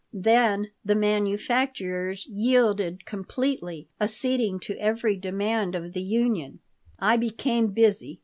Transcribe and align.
Then 0.11 0.71
the 0.83 0.95
manufacturers 0.95 2.25
yielded 2.25 3.05
completely, 3.05 3.87
acceding 4.01 4.59
to 4.61 4.75
every 4.79 5.15
demand 5.15 5.75
of 5.75 5.93
the 5.93 6.01
union 6.01 6.57
I 6.97 7.17
became 7.17 7.67
busy. 7.67 8.19